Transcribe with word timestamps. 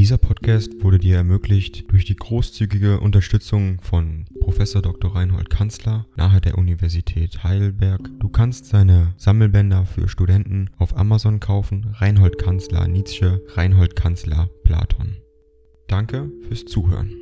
Dieser 0.00 0.16
Podcast 0.16 0.82
wurde 0.82 0.98
dir 0.98 1.16
ermöglicht 1.16 1.92
durch 1.92 2.06
die 2.06 2.16
großzügige 2.16 3.00
Unterstützung 3.00 3.82
von 3.82 4.24
Professor 4.40 4.80
Dr. 4.80 5.14
Reinhold 5.14 5.50
Kanzler 5.50 6.06
nahe 6.16 6.40
der 6.40 6.56
Universität 6.56 7.44
Heidelberg. 7.44 8.08
Du 8.18 8.30
kannst 8.30 8.64
seine 8.64 9.12
Sammelbänder 9.18 9.84
für 9.84 10.08
Studenten 10.08 10.70
auf 10.78 10.96
Amazon 10.96 11.38
kaufen. 11.38 11.94
Reinhold 11.98 12.38
Kanzler 12.38 12.88
Nietzsche, 12.88 13.42
Reinhold 13.48 13.94
Kanzler 13.94 14.48
Platon. 14.64 15.18
Danke 15.86 16.32
fürs 16.48 16.64
Zuhören. 16.64 17.12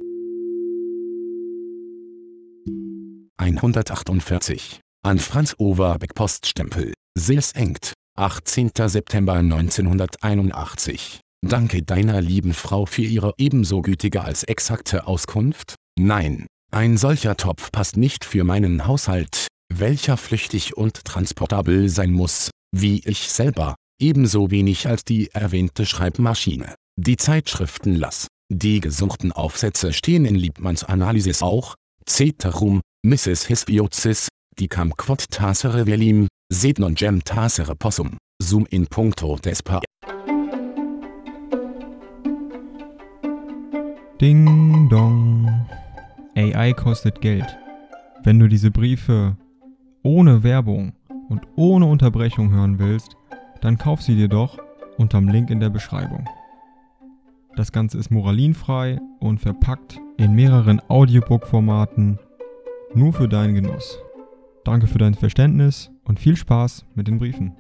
148 3.38 4.78
an 5.02 5.18
Franz 5.18 5.56
Overbeck 5.58 6.14
Poststempel, 6.14 6.92
Silsengt, 7.16 7.94
18. 8.14 8.70
September 8.86 9.32
1981 9.32 11.22
Danke 11.46 11.82
deiner 11.82 12.20
lieben 12.20 12.52
Frau 12.52 12.84
für 12.86 13.02
ihre 13.02 13.32
ebenso 13.38 13.80
gütige 13.82 14.22
als 14.22 14.42
exakte 14.42 15.06
Auskunft. 15.06 15.76
Nein, 15.98 16.46
ein 16.72 16.96
solcher 16.96 17.36
Topf 17.36 17.70
passt 17.70 17.96
nicht 17.96 18.24
für 18.24 18.44
meinen 18.44 18.86
Haushalt, 18.86 19.46
welcher 19.72 20.16
flüchtig 20.16 20.76
und 20.76 21.04
transportabel 21.04 21.88
sein 21.88 22.12
muss, 22.12 22.50
wie 22.74 23.00
ich 23.04 23.30
selber, 23.30 23.76
ebenso 24.00 24.50
wenig 24.50 24.88
als 24.88 25.04
die 25.04 25.30
erwähnte 25.32 25.86
Schreibmaschine. 25.86 26.74
Die 26.96 27.16
Zeitschriften 27.16 27.94
Lass, 27.94 28.26
die 28.52 28.80
gesuchten 28.80 29.30
Aufsätze 29.30 29.92
stehen 29.92 30.24
in 30.24 30.34
Liebmanns 30.34 30.82
Analysis 30.82 31.42
auch, 31.42 31.76
Ceterum, 32.08 32.80
Mrs. 33.06 33.46
Hispiosis, 33.46 34.28
die 34.58 34.68
Camquot 34.68 35.30
Tasere 35.30 35.86
Velim, 35.86 36.26
Sed 36.52 36.80
non 36.80 36.94
gem 36.94 37.22
Tasere 37.22 37.76
Possum, 37.76 38.18
Sum 38.42 38.66
in 38.66 38.86
puncto 38.88 39.36
despa. 39.36 39.80
Ding 44.20 44.88
dong. 44.88 45.48
AI 46.34 46.72
kostet 46.72 47.20
Geld. 47.20 47.56
Wenn 48.24 48.40
du 48.40 48.48
diese 48.48 48.72
Briefe 48.72 49.36
ohne 50.02 50.42
Werbung 50.42 50.92
und 51.28 51.42
ohne 51.54 51.86
Unterbrechung 51.86 52.50
hören 52.50 52.80
willst, 52.80 53.16
dann 53.60 53.78
kauf 53.78 54.02
sie 54.02 54.16
dir 54.16 54.26
doch 54.26 54.58
unterm 54.96 55.28
Link 55.28 55.50
in 55.50 55.60
der 55.60 55.70
Beschreibung. 55.70 56.28
Das 57.54 57.70
Ganze 57.70 57.96
ist 57.98 58.10
moralinfrei 58.10 59.00
und 59.20 59.38
verpackt 59.38 60.00
in 60.16 60.34
mehreren 60.34 60.82
Audiobook-Formaten 60.88 62.18
nur 62.94 63.12
für 63.12 63.28
deinen 63.28 63.54
Genuss. 63.54 64.00
Danke 64.64 64.88
für 64.88 64.98
dein 64.98 65.14
Verständnis 65.14 65.92
und 66.02 66.18
viel 66.18 66.34
Spaß 66.34 66.86
mit 66.96 67.06
den 67.06 67.18
Briefen. 67.18 67.52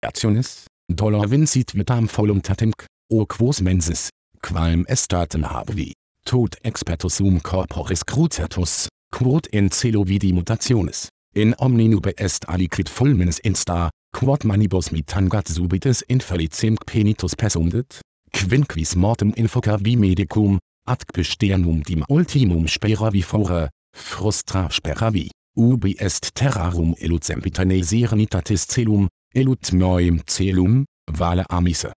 Aktionist 0.00 0.73
Dollar 0.92 1.26
vincit 1.30 1.72
vitam 1.72 2.06
voluntatemc, 2.06 2.84
o 3.10 3.24
quos 3.24 3.62
mensis, 3.62 4.10
qualm 4.42 4.84
estatem 4.86 5.42
habevi, 5.42 5.92
tot 6.26 6.56
expertus 6.62 7.16
sum 7.16 7.40
corporis 7.40 8.04
crucertus, 8.04 8.88
quod 9.10 9.46
in 9.52 9.70
celo 9.70 10.04
vidi 10.04 10.32
mutationis, 10.34 11.08
in 11.34 11.54
omni 11.58 11.88
nube 11.88 12.12
est 12.18 12.44
aliquid 12.48 12.90
fulminis 12.90 13.40
insta, 13.40 13.88
quod 14.12 14.44
manibus 14.44 14.90
mitangat 14.92 15.48
subitus 15.48 16.04
infelicem 16.06 16.76
penitus 16.84 17.34
persundet, 17.34 18.02
quinquis 18.34 18.94
mortem 18.94 19.32
infoca 19.38 19.78
vi 19.80 19.96
medicum, 19.96 20.58
ad 20.86 21.02
besteanum 21.14 21.82
dim 21.82 22.04
ultimum 22.10 22.68
spera 22.68 23.10
vi 23.10 23.22
fore, 23.22 23.70
frustra 23.96 24.68
spera 24.70 25.10
vi, 25.10 25.30
ubi 25.56 25.96
est 25.98 26.34
terrarum 26.34 26.94
elucempitane 27.00 27.82
serenitatis 27.82 28.68
celum, 28.68 29.08
elut 29.34 29.72
moim 29.72 30.22
celum, 30.26 30.84
vale 31.10 31.50
amise. 31.50 31.92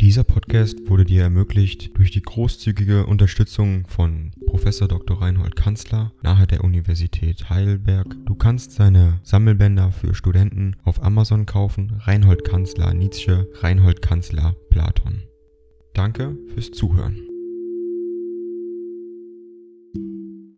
Dieser 0.00 0.24
Podcast 0.24 0.76
wurde 0.88 1.04
dir 1.04 1.22
ermöglicht 1.22 1.96
durch 1.96 2.10
die 2.10 2.22
großzügige 2.22 3.06
Unterstützung 3.06 3.86
von 3.86 4.32
Professor 4.46 4.88
Dr. 4.88 5.20
Reinhold 5.20 5.56
Kanzler 5.56 6.12
nahe 6.22 6.46
der 6.46 6.64
Universität 6.64 7.48
Heidelberg. 7.48 8.06
Du 8.26 8.34
kannst 8.34 8.72
seine 8.72 9.20
Sammelbänder 9.22 9.92
für 9.92 10.14
Studenten 10.14 10.76
auf 10.84 11.02
Amazon 11.02 11.46
kaufen. 11.46 12.00
Reinhold 12.00 12.44
Kanzler 12.44 12.92
Nietzsche, 12.92 13.48
Reinhold 13.60 14.02
Kanzler 14.02 14.56
Platon. 14.70 15.22
Danke 15.94 16.36
fürs 16.54 16.70
Zuhören. 16.70 17.29